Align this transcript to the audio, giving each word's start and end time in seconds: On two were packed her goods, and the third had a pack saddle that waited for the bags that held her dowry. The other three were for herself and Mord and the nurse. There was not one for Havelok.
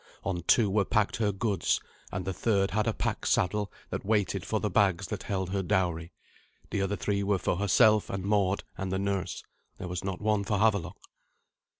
On 0.23 0.41
two 0.47 0.67
were 0.71 0.83
packed 0.83 1.17
her 1.17 1.31
goods, 1.31 1.79
and 2.11 2.25
the 2.25 2.33
third 2.33 2.71
had 2.71 2.87
a 2.87 2.91
pack 2.95 3.23
saddle 3.23 3.71
that 3.91 4.03
waited 4.03 4.43
for 4.47 4.59
the 4.59 4.71
bags 4.71 5.05
that 5.09 5.21
held 5.21 5.51
her 5.51 5.61
dowry. 5.61 6.11
The 6.71 6.81
other 6.81 6.95
three 6.95 7.21
were 7.21 7.37
for 7.37 7.57
herself 7.57 8.09
and 8.09 8.23
Mord 8.23 8.63
and 8.75 8.91
the 8.91 8.97
nurse. 8.97 9.43
There 9.77 9.87
was 9.87 10.03
not 10.03 10.19
one 10.19 10.43
for 10.43 10.57
Havelok. 10.57 10.97